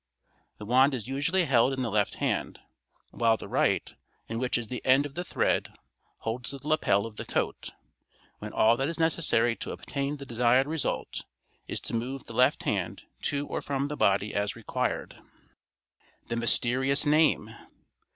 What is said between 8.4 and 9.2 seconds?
all that is